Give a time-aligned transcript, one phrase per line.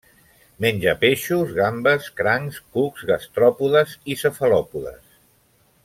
[0.63, 5.19] Menja peixos, gambes, crancs, cucs, gastròpodes i cefalòpodes.